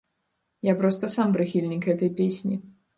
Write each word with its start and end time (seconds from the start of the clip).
Я 0.69 0.73
проста 0.81 1.11
сам 1.17 1.37
прыхільнік 1.37 1.81
гэтай 1.93 2.15
песні. 2.23 2.55